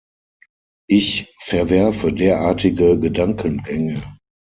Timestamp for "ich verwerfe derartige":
0.89-2.97